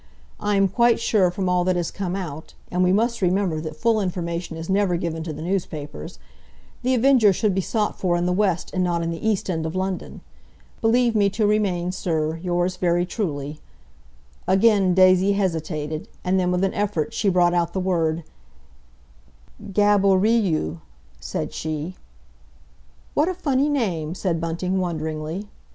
I 0.39 0.55
am 0.55 0.67
quite 0.67 0.99
sure 0.99 1.29
from 1.29 1.47
all 1.47 1.63
that 1.63 1.75
has 1.75 1.91
come 1.91 2.15
out—and 2.15 2.83
we 2.83 2.91
must 2.91 3.21
remember 3.21 3.61
that 3.61 3.75
full 3.75 4.01
information 4.01 4.57
is 4.57 4.67
never 4.67 4.97
given 4.97 5.21
to 5.21 5.31
the 5.31 5.43
newspapers—The 5.43 6.95
Avenger 6.95 7.31
should 7.31 7.53
be 7.53 7.61
sought 7.61 7.99
for 7.99 8.17
in 8.17 8.25
the 8.25 8.33
West 8.33 8.71
and 8.73 8.83
not 8.83 9.03
in 9.03 9.11
the 9.11 9.23
East 9.23 9.47
End 9.47 9.63
of 9.63 9.75
London—Believe 9.75 11.15
me 11.15 11.29
to 11.29 11.45
remain, 11.45 11.91
Sir, 11.91 12.37
yours 12.37 12.77
very 12.77 13.05
truly—" 13.05 13.61
Again 14.47 14.95
Daisy 14.95 15.33
hesitated, 15.33 16.07
and 16.23 16.39
then 16.39 16.49
with 16.49 16.63
an 16.63 16.73
effort 16.73 17.13
she 17.13 17.29
brought 17.29 17.53
out 17.53 17.73
the 17.73 17.79
word 17.79 18.23
"Gab 19.71 20.03
o 20.03 20.15
ri 20.15 20.31
you," 20.35 20.81
said 21.19 21.53
she. 21.53 21.95
"What 23.13 23.29
a 23.29 23.35
funny 23.35 23.69
name!" 23.69 24.15
said 24.15 24.41
Bunting 24.41 24.79
wonderingly. 24.79 25.47